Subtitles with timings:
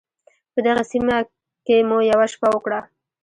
[0.53, 1.17] په دغې سیمه
[1.65, 2.79] کې مو یوه شپه وکړه.